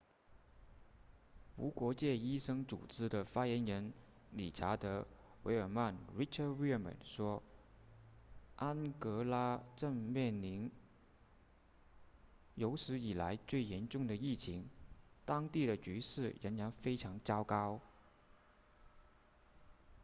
[1.57, 3.93] 无国界医生组织的发言人
[4.31, 5.05] 理查德
[5.43, 7.43] 维尔曼 richard veerman 说
[8.55, 10.71] 安哥拉正面临
[12.55, 14.67] 有史以来最严重的疫情
[15.23, 17.79] 当地的局势仍然非常糟糕